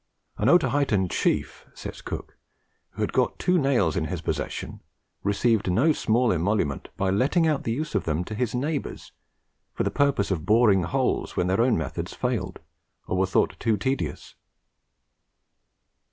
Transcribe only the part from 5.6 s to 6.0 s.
no